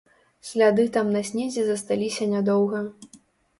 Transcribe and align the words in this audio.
Сляды 0.51 0.85
там 0.95 1.11
на 1.17 1.21
снезе 1.29 1.67
засталіся 1.69 2.31
нядоўга. 2.35 2.85